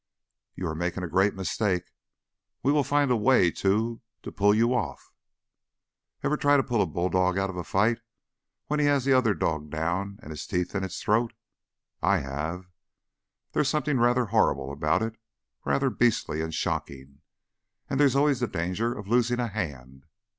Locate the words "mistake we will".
1.35-2.83